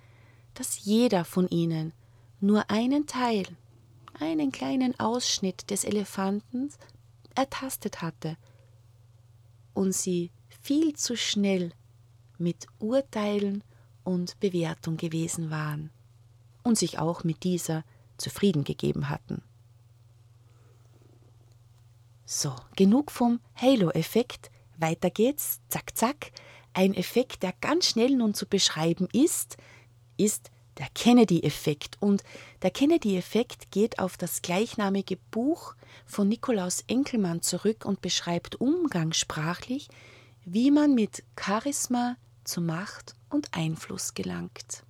[0.54, 1.92] dass jeder von ihnen
[2.40, 3.46] nur einen Teil
[4.18, 6.70] einen kleinen Ausschnitt des Elefanten
[7.34, 8.36] ertastet hatte
[9.74, 11.72] und sie viel zu schnell
[12.38, 13.64] mit Urteilen
[14.04, 15.90] und Bewertung gewesen waren
[16.62, 17.84] und sich auch mit dieser
[18.18, 19.42] zufrieden gegeben hatten.
[22.34, 24.50] So, genug vom Halo-Effekt.
[24.78, 25.60] Weiter geht's.
[25.68, 26.32] Zack, zack.
[26.72, 29.58] Ein Effekt, der ganz schnell nun zu beschreiben ist,
[30.16, 31.98] ist der Kennedy-Effekt.
[32.00, 32.24] Und
[32.62, 35.74] der Kennedy-Effekt geht auf das gleichnamige Buch
[36.06, 39.90] von Nikolaus Enkelmann zurück und beschreibt umgangssprachlich,
[40.46, 44.84] wie man mit Charisma zu Macht und Einfluss gelangt.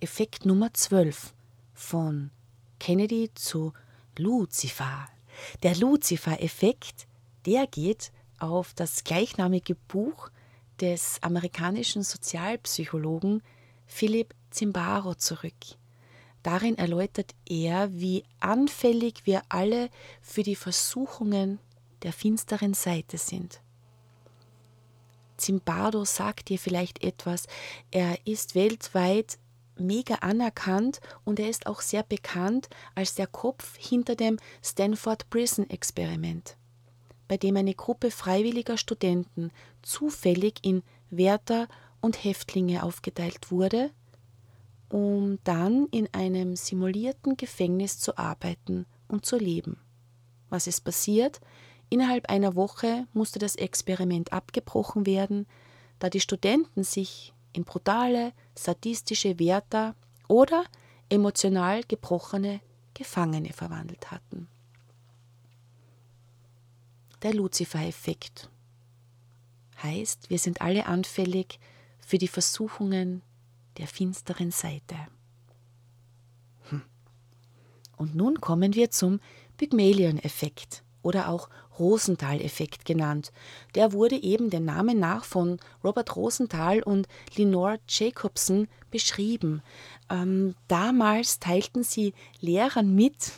[0.00, 1.34] Effekt Nummer 12
[1.74, 2.30] von
[2.78, 3.74] Kennedy zu
[4.18, 5.08] Lucifer.
[5.62, 7.06] Der Lucifer-Effekt,
[7.46, 10.30] der geht auf das gleichnamige Buch
[10.80, 13.42] des amerikanischen Sozialpsychologen
[13.86, 15.54] Philipp Zimbaro zurück.
[16.42, 21.58] Darin erläutert er, wie anfällig wir alle für die Versuchungen
[22.02, 23.60] der finsteren Seite sind.
[25.36, 27.46] Zimbardo sagt dir vielleicht etwas.
[27.90, 29.38] Er ist weltweit
[29.80, 35.68] mega anerkannt und er ist auch sehr bekannt als der Kopf hinter dem Stanford Prison
[35.70, 36.56] Experiment
[37.28, 41.68] bei dem eine Gruppe freiwilliger Studenten zufällig in Wärter
[42.00, 43.90] und Häftlinge aufgeteilt wurde,
[44.88, 49.78] um dann in einem simulierten Gefängnis zu arbeiten und zu leben.
[50.48, 51.40] Was ist passiert?
[51.90, 55.46] Innerhalb einer Woche musste das Experiment abgebrochen werden,
[55.98, 59.94] da die Studenten sich in brutale, sadistische Wärter
[60.28, 60.64] oder
[61.08, 62.60] emotional gebrochene
[62.94, 64.48] Gefangene verwandelt hatten
[67.22, 68.50] der Luzifer-Effekt.
[69.82, 71.60] heißt, wir sind alle anfällig
[72.00, 73.22] für die Versuchungen
[73.76, 74.96] der finsteren Seite.
[76.70, 76.82] Hm.
[77.96, 79.20] Und nun kommen wir zum
[79.56, 83.32] Pygmalion-Effekt oder auch Rosenthal-Effekt genannt.
[83.74, 89.62] Der wurde eben dem Namen nach von Robert Rosenthal und Lenore Jacobson beschrieben.
[90.10, 93.32] Ähm, damals teilten sie Lehrern mit,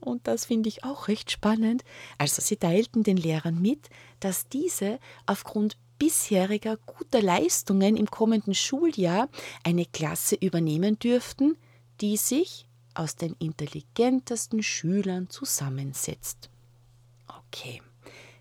[0.00, 1.84] und das finde ich auch recht spannend,
[2.18, 3.88] also sie teilten den Lehrern mit,
[4.20, 9.28] dass diese aufgrund bisheriger guter Leistungen im kommenden Schuljahr
[9.62, 11.56] eine Klasse übernehmen dürften,
[12.00, 16.50] die sich aus den intelligentesten Schülern zusammensetzt.
[17.54, 17.82] Okay.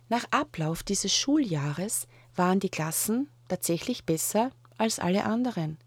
[0.07, 5.77] Nach Ablauf dieses Schuljahres waren die Klassen tatsächlich besser als alle anderen.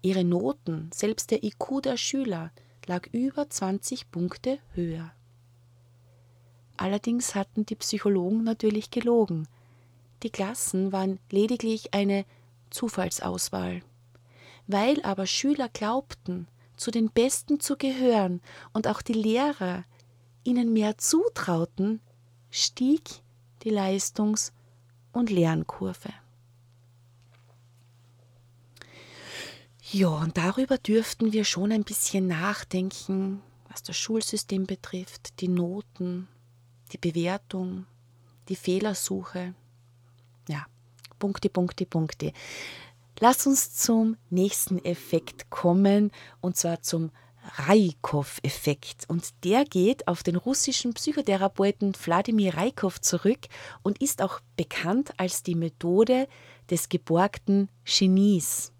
[0.00, 2.50] Ihre Noten, selbst der IQ der Schüler,
[2.86, 5.12] lag über 20 Punkte höher.
[6.78, 9.46] Allerdings hatten die Psychologen natürlich gelogen.
[10.22, 12.24] Die Klassen waren lediglich eine
[12.70, 13.82] Zufallsauswahl.
[14.66, 18.40] Weil aber Schüler glaubten, zu den Besten zu gehören
[18.72, 19.84] und auch die Lehrer
[20.42, 22.00] ihnen mehr zutrauten,
[22.50, 23.22] stieg
[23.62, 24.52] die Leistungs-
[25.12, 26.12] und Lernkurve.
[29.92, 36.28] Ja, und darüber dürften wir schon ein bisschen nachdenken, was das Schulsystem betrifft, die Noten,
[36.92, 37.86] die Bewertung,
[38.48, 39.54] die Fehlersuche,
[40.48, 40.66] ja,
[41.18, 42.32] Punkte, Punkte, Punkte.
[43.18, 46.10] Lass uns zum nächsten Effekt kommen,
[46.40, 47.10] und zwar zum
[47.56, 49.04] Raikow-Effekt.
[49.08, 53.46] Und der geht auf den russischen Psychotherapeuten Wladimir Raikow zurück
[53.82, 56.28] und ist auch bekannt als die Methode
[56.70, 58.72] des geborgten Genies.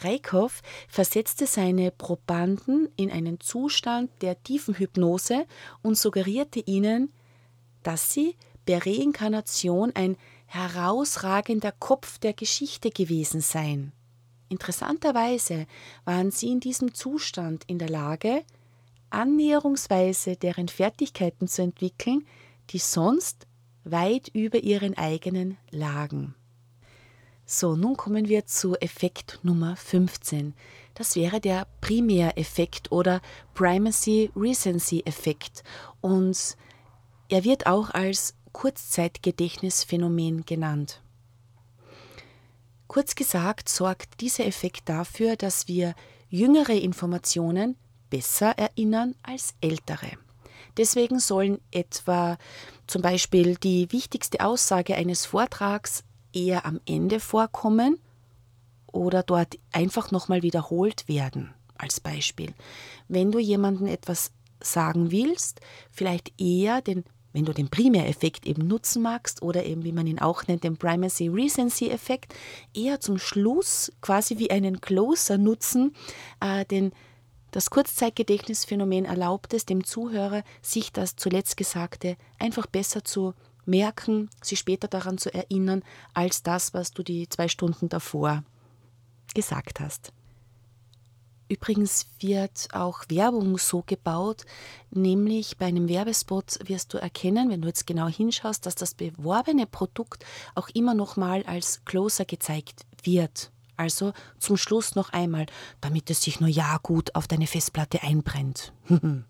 [0.00, 5.46] Raikow versetzte seine Probanden in einen Zustand der tiefen Hypnose
[5.82, 7.12] und suggerierte ihnen,
[7.82, 10.16] dass sie bei Reinkarnation ein
[10.46, 13.92] herausragender Kopf der Geschichte gewesen seien.
[14.48, 15.66] Interessanterweise
[16.04, 18.44] waren sie in diesem Zustand in der Lage,
[19.10, 22.26] annäherungsweise deren Fertigkeiten zu entwickeln,
[22.70, 23.46] die sonst
[23.84, 26.34] weit über ihren eigenen lagen.
[27.48, 30.54] So, nun kommen wir zu Effekt Nummer 15.
[30.94, 33.20] Das wäre der Primäreffekt oder
[33.54, 35.62] Primacy Recency Effekt
[36.00, 36.56] und
[37.28, 41.02] er wird auch als Kurzzeitgedächtnisphänomen genannt.
[42.88, 45.94] Kurz gesagt sorgt dieser Effekt dafür, dass wir
[46.28, 47.76] jüngere Informationen
[48.10, 50.12] besser erinnern als ältere.
[50.76, 52.36] Deswegen sollen etwa
[52.86, 57.98] zum Beispiel die wichtigste Aussage eines Vortrags eher am Ende vorkommen
[58.92, 62.54] oder dort einfach nochmal wiederholt werden, als Beispiel.
[63.08, 67.04] Wenn du jemandem etwas sagen willst, vielleicht eher den
[67.36, 70.78] wenn du den Primäreffekt eben nutzen magst oder eben, wie man ihn auch nennt, den
[70.78, 72.34] Primacy Recency Effekt,
[72.72, 75.94] eher zum Schluss quasi wie einen Closer nutzen,
[76.40, 76.92] äh, denn
[77.50, 83.34] das Kurzzeitgedächtnisphänomen erlaubt es dem Zuhörer, sich das zuletzt Gesagte einfach besser zu
[83.66, 85.82] merken, sich später daran zu erinnern,
[86.14, 88.44] als das, was du die zwei Stunden davor
[89.34, 90.10] gesagt hast.
[91.48, 94.44] Übrigens wird auch Werbung so gebaut,
[94.90, 99.66] nämlich bei einem Werbespot wirst du erkennen, wenn du jetzt genau hinschaust, dass das beworbene
[99.66, 103.52] Produkt auch immer noch mal als Closer gezeigt wird.
[103.76, 105.46] Also zum Schluss noch einmal,
[105.80, 108.72] damit es sich nur ja gut auf deine Festplatte einbrennt.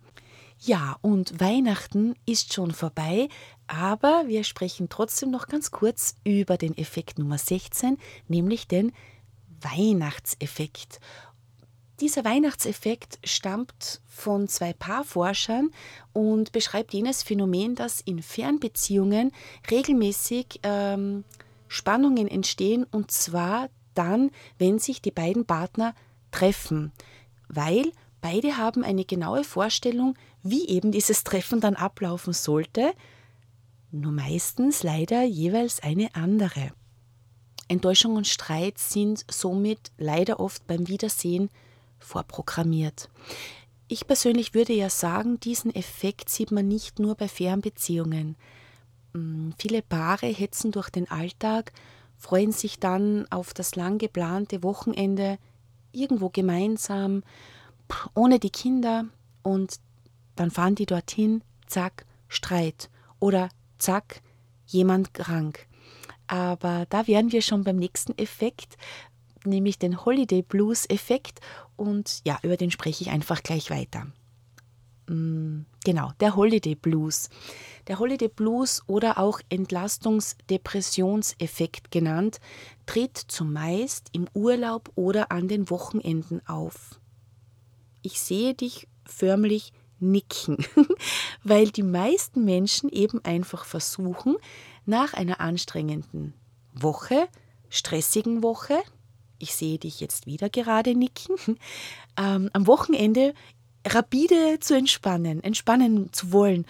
[0.60, 3.28] ja, und Weihnachten ist schon vorbei,
[3.66, 7.98] aber wir sprechen trotzdem noch ganz kurz über den Effekt Nummer 16,
[8.28, 8.92] nämlich den
[9.60, 11.00] Weihnachtseffekt.
[12.00, 15.70] Dieser Weihnachtseffekt stammt von zwei Paarforschern
[16.12, 19.32] und beschreibt jenes Phänomen, dass in Fernbeziehungen
[19.70, 21.24] regelmäßig ähm,
[21.68, 25.94] Spannungen entstehen und zwar dann, wenn sich die beiden Partner
[26.30, 26.92] treffen,
[27.48, 27.90] weil
[28.20, 32.92] beide haben eine genaue Vorstellung, wie eben dieses Treffen dann ablaufen sollte,
[33.90, 36.72] nur meistens leider jeweils eine andere.
[37.68, 41.48] Enttäuschung und Streit sind somit leider oft beim Wiedersehen
[41.98, 43.08] vorprogrammiert.
[43.88, 48.36] Ich persönlich würde ja sagen, diesen Effekt sieht man nicht nur bei Fernbeziehungen.
[49.12, 51.72] Mm, viele Paare hetzen durch den Alltag,
[52.16, 55.38] freuen sich dann auf das lang geplante Wochenende
[55.92, 57.22] irgendwo gemeinsam,
[58.14, 59.06] ohne die Kinder
[59.42, 59.76] und
[60.34, 62.90] dann fahren die dorthin, zack, Streit
[63.20, 64.20] oder zack,
[64.66, 65.66] jemand krank.
[66.26, 68.76] Aber da wären wir schon beim nächsten Effekt,
[69.46, 71.40] nämlich den Holiday Blues Effekt
[71.76, 74.06] und ja, über den spreche ich einfach gleich weiter.
[75.08, 77.28] Mm, genau, der Holiday Blues.
[77.86, 82.40] Der Holiday Blues oder auch Entlastungsdepressionseffekt genannt,
[82.86, 87.00] tritt zumeist im Urlaub oder an den Wochenenden auf.
[88.02, 90.58] Ich sehe dich förmlich nicken,
[91.44, 94.36] weil die meisten Menschen eben einfach versuchen,
[94.84, 96.34] nach einer anstrengenden
[96.74, 97.28] Woche,
[97.68, 98.76] stressigen Woche,
[99.38, 101.36] ich sehe dich jetzt wieder gerade nicken,
[102.16, 103.34] ähm, am Wochenende
[103.86, 106.66] rapide zu entspannen, entspannen zu wollen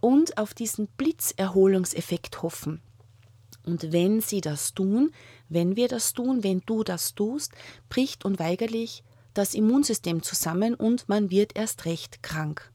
[0.00, 2.80] und auf diesen Blitzerholungseffekt hoffen.
[3.66, 5.12] Und wenn sie das tun,
[5.48, 7.52] wenn wir das tun, wenn du das tust,
[7.88, 9.04] bricht unweigerlich
[9.34, 12.72] das Immunsystem zusammen und man wird erst recht krank,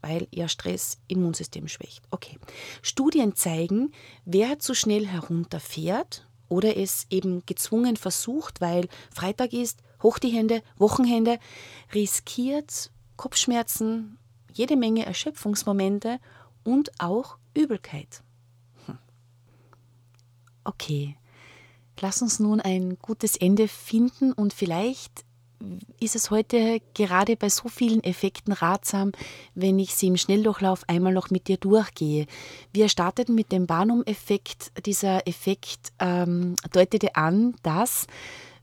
[0.00, 2.04] weil ja Stress Immunsystem schwächt.
[2.10, 2.38] Okay.
[2.82, 3.92] Studien zeigen,
[4.24, 10.62] wer zu schnell herunterfährt oder es eben gezwungen versucht, weil Freitag ist, hoch die Hände,
[10.76, 11.38] Wochenhände,
[11.94, 14.18] riskiert Kopfschmerzen,
[14.52, 16.18] jede Menge Erschöpfungsmomente
[16.62, 18.22] und auch Übelkeit.
[18.86, 18.98] Hm.
[20.64, 21.16] Okay,
[22.00, 25.24] lass uns nun ein gutes Ende finden und vielleicht
[26.00, 29.12] ist es heute gerade bei so vielen Effekten ratsam,
[29.54, 32.26] wenn ich sie im Schnelldurchlauf einmal noch mit dir durchgehe.
[32.72, 34.72] Wir starteten mit dem Barnum-Effekt.
[34.84, 38.06] Dieser Effekt ähm, deutete an, dass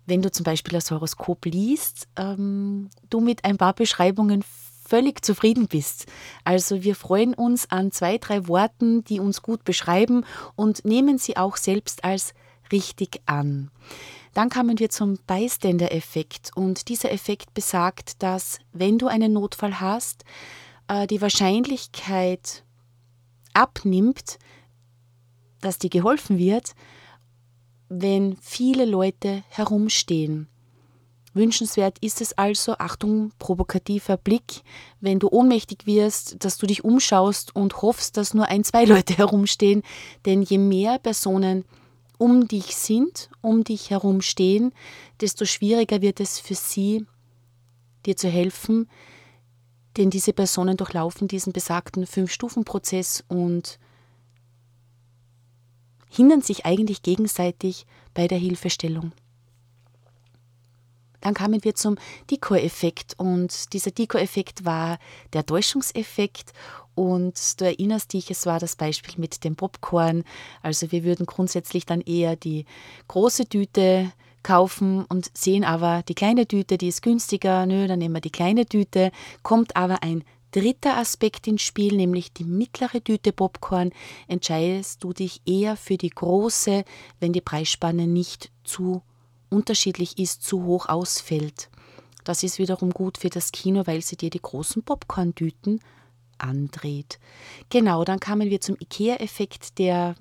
[0.06, 4.44] wenn du zum Beispiel das Horoskop liest, ähm, du mit ein paar Beschreibungen
[4.90, 6.08] völlig zufrieden bist.
[6.44, 10.26] Also wir freuen uns an zwei, drei Worten, die uns gut beschreiben
[10.56, 12.34] und nehmen sie auch selbst als
[12.72, 13.70] richtig an.
[14.34, 20.24] Dann kamen wir zum Bystander-Effekt und dieser Effekt besagt, dass wenn du einen Notfall hast,
[20.88, 22.64] äh, die Wahrscheinlichkeit
[23.54, 24.38] abnimmt,
[25.62, 26.74] dass dir geholfen wird,
[27.90, 30.48] wenn viele Leute herumstehen.
[31.34, 34.62] Wünschenswert ist es also, Achtung, provokativer Blick,
[35.00, 39.14] wenn du ohnmächtig wirst, dass du dich umschaust und hoffst, dass nur ein, zwei Leute
[39.18, 39.84] herumstehen,
[40.26, 41.66] denn je mehr Personen
[42.20, 44.74] um dich sind, um dich herum stehen,
[45.22, 47.06] desto schwieriger wird es für sie,
[48.06, 48.88] dir zu helfen,
[49.98, 53.80] denn diese Personen durchlaufen diesen besagten Fünf-Stufen-Prozess und
[56.10, 59.14] hindern sich eigentlich gegenseitig bei der Hilfestellung.
[61.22, 61.98] Dann kamen wir zum
[62.32, 65.00] Decoy-Effekt und dieser Decoy-Effekt war
[65.34, 66.54] der Täuschungseffekt
[67.00, 70.26] und du erinnerst dich, es war das Beispiel mit dem Popcorn.
[70.62, 72.66] Also wir würden grundsätzlich dann eher die
[73.08, 74.12] große Tüte
[74.44, 78.32] kaufen und sehen aber die kleine Tüte, die ist günstiger, nö, dann nehmen wir die
[78.32, 79.12] kleine Tüte,
[79.44, 83.92] kommt aber ein dritter Aspekt ins Spiel, nämlich die mittlere Tüte Popcorn,
[84.28, 86.84] entscheidest du dich eher für die große,
[87.22, 89.04] wenn die Preisspanne nicht zu
[89.50, 91.70] unterschiedlich ist, zu hoch ausfällt.
[92.26, 95.80] Das ist wiederum gut für das Kino, weil sie dir die großen Popcorn-Tüten
[96.40, 97.20] andreht.
[97.70, 100.16] Genau, dann kamen wir zum IKEA-Effekt, der,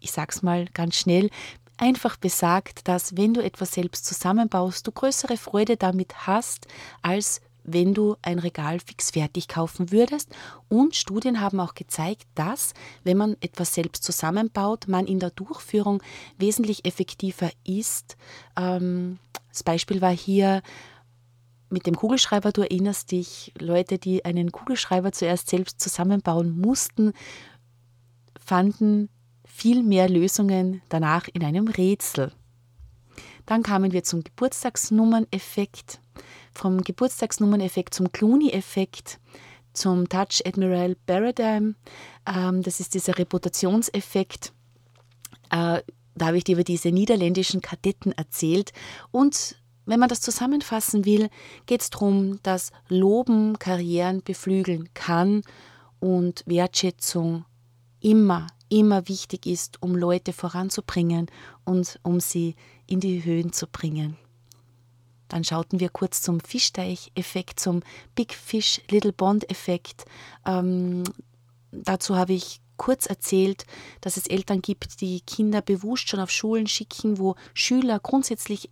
[0.00, 1.30] ich sag's mal ganz schnell,
[1.78, 6.66] einfach besagt, dass wenn du etwas selbst zusammenbaust, du größere Freude damit hast,
[7.02, 10.30] als wenn du ein Regal fix fertig kaufen würdest.
[10.68, 16.02] Und Studien haben auch gezeigt, dass, wenn man etwas selbst zusammenbaut, man in der Durchführung
[16.38, 18.16] wesentlich effektiver ist.
[18.56, 19.18] Ähm,
[19.50, 20.62] das Beispiel war hier
[21.70, 27.12] mit dem Kugelschreiber, du erinnerst dich, Leute, die einen Kugelschreiber zuerst selbst zusammenbauen mussten,
[28.38, 29.08] fanden
[29.44, 32.32] viel mehr Lösungen danach in einem Rätsel.
[33.46, 36.00] Dann kamen wir zum Geburtstagsnummerneffekt
[36.56, 39.20] vom Geburtstagsnummerneffekt zum Clooney-Effekt,
[39.72, 41.76] zum Touch Admiral Paradigm.
[42.26, 44.52] Ähm, das ist dieser Reputationseffekt.
[45.50, 45.82] Äh,
[46.14, 48.72] da habe ich dir über diese niederländischen Kadetten erzählt.
[49.10, 49.56] Und
[49.86, 51.30] wenn man das zusammenfassen will,
[51.66, 55.42] geht es darum, dass Loben Karrieren beflügeln kann
[56.00, 57.44] und Wertschätzung
[58.00, 61.26] immer, immer wichtig ist, um Leute voranzubringen
[61.64, 62.56] und um sie
[62.86, 64.16] in die Höhen zu bringen.
[65.28, 67.82] Dann schauten wir kurz zum Fischteich-Effekt, zum
[68.14, 70.04] Big Fish Little Bond-Effekt.
[70.44, 71.02] Ähm,
[71.72, 73.64] dazu habe ich kurz erzählt,
[74.00, 78.70] dass es Eltern gibt, die Kinder bewusst schon auf Schulen schicken, wo Schüler grundsätzlich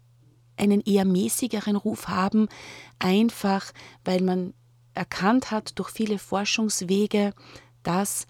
[0.57, 2.49] einen eher mäßigeren Ruf haben,
[2.99, 3.73] einfach
[4.05, 4.55] weil man
[4.95, 7.35] erkannt hat durch viele Forschungswege,
[7.83, 8.27] dass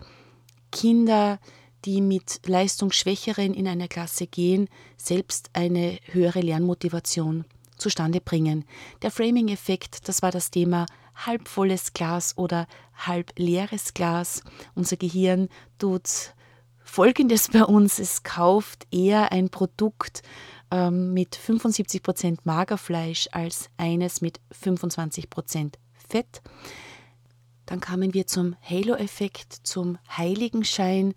[0.72, 1.38] Kinder,
[1.84, 7.44] die mit Leistungsschwächeren in eine Klasse gehen, selbst eine höhere Lernmotivation
[7.76, 8.64] zustande bringen.
[9.02, 14.42] Der Framing-Effekt, das war das Thema halbvolles Glas oder halb leeres Glas.
[14.74, 15.48] Unser Gehirn
[15.78, 16.34] tut
[16.82, 20.22] Folgendes bei uns, es kauft eher ein Produkt
[20.74, 25.74] ähm, mit 75% Magerfleisch als eines mit 25%
[26.08, 26.42] Fett.
[27.64, 31.14] Dann kamen wir zum Halo-Effekt, zum Heiligenschein,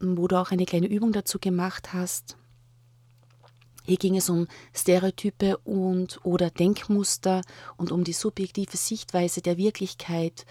[0.00, 2.36] wo du auch eine kleine Übung dazu gemacht hast.
[3.84, 7.42] Hier ging es um Stereotype und oder Denkmuster
[7.76, 10.44] und um die subjektive Sichtweise der Wirklichkeit.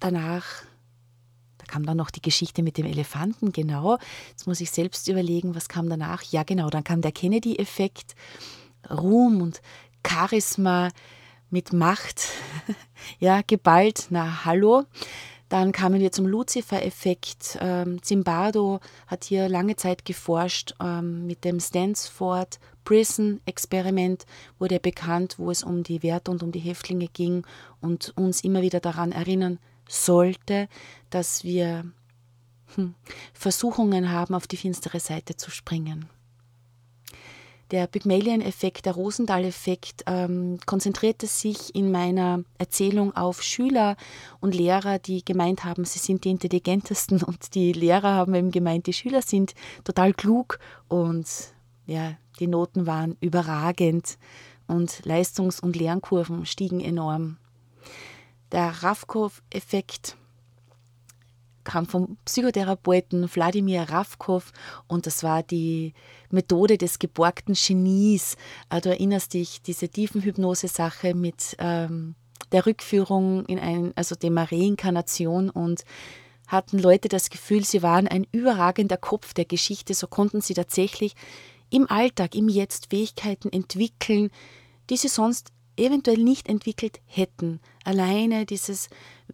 [0.00, 0.69] Danach da
[1.70, 3.96] kam dann noch die Geschichte mit dem Elefanten, genau.
[4.30, 6.22] Jetzt muss ich selbst überlegen, was kam danach.
[6.24, 8.14] Ja, genau, dann kam der Kennedy-Effekt,
[8.90, 9.62] Ruhm und
[10.06, 10.88] Charisma
[11.48, 12.28] mit Macht,
[13.20, 14.84] ja, geballt, na hallo.
[15.48, 17.58] Dann kamen wir zum Lucifer-Effekt.
[17.60, 24.26] Ähm, Zimbardo hat hier lange Zeit geforscht ähm, mit dem Stansford Prison-Experiment
[24.58, 27.44] wurde bekannt, wo es um die Werte und um die Häftlinge ging
[27.80, 29.58] und uns immer wieder daran erinnern
[29.90, 30.68] sollte,
[31.10, 31.84] dass wir
[32.74, 32.94] hm,
[33.32, 36.08] Versuchungen haben, auf die finstere Seite zu springen.
[37.70, 43.96] Der Pygmalion-Effekt, der Rosendahl-Effekt ähm, konzentrierte sich in meiner Erzählung auf Schüler
[44.40, 48.86] und Lehrer, die gemeint haben, sie sind die intelligentesten und die Lehrer haben eben gemeint,
[48.86, 51.26] die Schüler sind total klug und
[51.86, 54.18] ja, die Noten waren überragend
[54.66, 57.36] und Leistungs- und Lernkurven stiegen enorm.
[58.52, 60.16] Der Ravkov-Effekt
[61.62, 64.52] kam vom Psychotherapeuten Wladimir Ravkov
[64.88, 65.92] und das war die
[66.30, 68.36] Methode des geborgten Genies.
[68.70, 72.14] Äh, du erinnerst dich, diese Tiefenhypnose-Sache mit ähm,
[72.50, 75.84] der Rückführung in ein, also Thema Reinkarnation und
[76.48, 81.14] hatten Leute das Gefühl, sie waren ein überragender Kopf der Geschichte, so konnten sie tatsächlich
[81.70, 84.30] im Alltag, im Jetzt Fähigkeiten entwickeln,
[84.88, 87.60] die sie sonst eventuell nicht entwickelt hätten.
[87.84, 88.88] Alleine dieses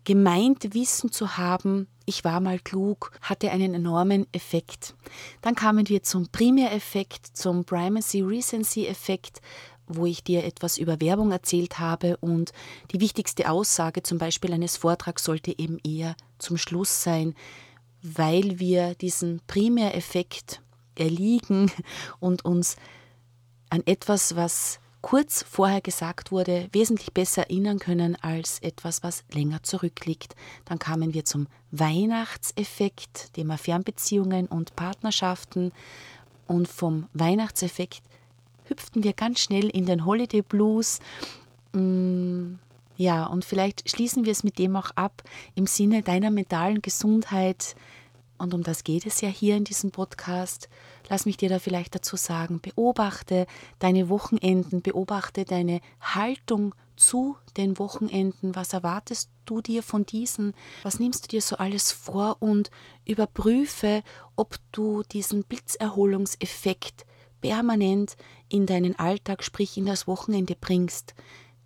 [0.05, 4.95] gemeinte Wissen zu haben, ich war mal klug, hatte einen enormen Effekt.
[5.43, 9.41] Dann kamen wir zum Primäreffekt, zum Primacy Recency Effekt,
[9.89, 12.53] wo ich dir etwas über Werbung erzählt habe und
[12.93, 17.35] die wichtigste Aussage zum Beispiel eines Vortrags sollte eben eher zum Schluss sein,
[18.03, 20.61] weil wir diesen Primäreffekt
[20.97, 21.71] erliegen
[22.21, 22.77] und uns
[23.71, 29.63] an etwas, was kurz vorher gesagt wurde, wesentlich besser erinnern können als etwas, was länger
[29.63, 30.35] zurückliegt.
[30.65, 35.73] Dann kamen wir zum Weihnachtseffekt, Thema Fernbeziehungen und Partnerschaften.
[36.47, 38.03] Und vom Weihnachtseffekt
[38.65, 41.01] hüpften wir ganz schnell in den Holiday Blues.
[41.73, 42.55] Mm,
[42.97, 45.23] ja, und vielleicht schließen wir es mit dem auch ab
[45.55, 47.77] im Sinne deiner mentalen Gesundheit.
[48.39, 50.69] Und um das geht es ja hier in diesem Podcast.
[51.09, 53.47] Lass mich dir da vielleicht dazu sagen, beobachte
[53.79, 60.99] deine Wochenenden, beobachte deine Haltung zu den Wochenenden, was erwartest du dir von diesen, was
[60.99, 62.37] nimmst du dir so alles vor?
[62.41, 62.71] Und
[63.05, 64.03] überprüfe,
[64.35, 67.07] ob du diesen Blitzerholungseffekt
[67.41, 68.17] permanent
[68.49, 71.15] in deinen Alltag, sprich in das Wochenende bringst.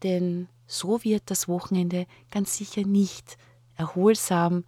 [0.03, 3.39] Denn so wird das Wochenende ganz sicher nicht
[3.77, 4.65] erholsam,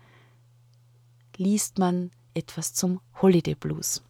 [1.42, 4.02] liest man etwas zum Holiday Blues.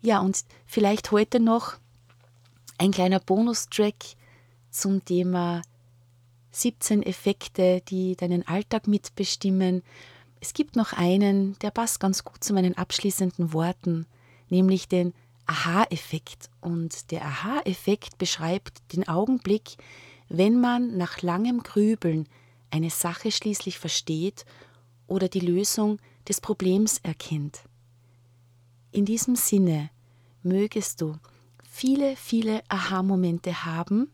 [0.00, 1.74] Ja, und vielleicht heute noch
[2.78, 3.94] ein kleiner Bonustrack
[4.70, 5.62] zum Thema
[6.50, 9.82] 17 Effekte, die deinen Alltag mitbestimmen.
[10.40, 14.06] Es gibt noch einen, der passt ganz gut zu meinen abschließenden Worten,
[14.48, 15.14] nämlich den
[15.46, 16.50] Aha-Effekt.
[16.60, 19.76] Und der Aha-Effekt beschreibt den Augenblick,
[20.28, 22.28] wenn man nach langem Grübeln
[22.70, 24.44] eine Sache schließlich versteht
[25.12, 27.64] oder die Lösung des Problems erkennt.
[28.92, 29.90] In diesem Sinne
[30.42, 31.16] mögest du
[31.62, 34.10] viele, viele Aha-Momente haben,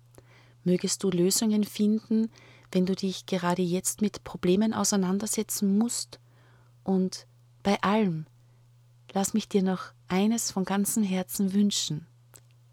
[0.65, 2.31] mögest du Lösungen finden,
[2.73, 6.19] wenn du dich gerade jetzt mit Problemen auseinandersetzen musst.
[6.83, 7.29] Und
[7.63, 8.27] bei allem,
[9.13, 12.07] lass mich dir noch eines von ganzem Herzen wünschen.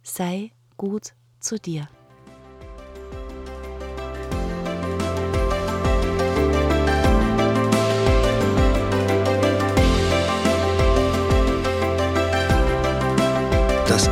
[0.02, 1.88] Sei gut zu dir.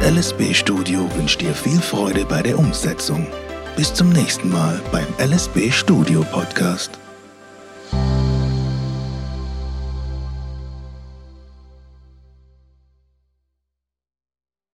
[0.03, 3.25] LSB Studio wünscht dir viel Freude bei der Umsetzung.
[3.77, 7.02] Bis zum nächsten Mal beim LSB Studio Podcast.